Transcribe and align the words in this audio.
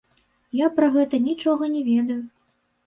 Я 0.59 0.69
пра 0.79 0.89
гэта 0.95 1.21
нічога 1.29 1.71
не 1.77 1.81
ведаю. 1.93 2.21